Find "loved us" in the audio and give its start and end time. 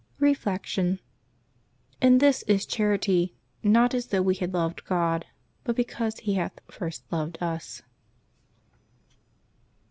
7.11-7.83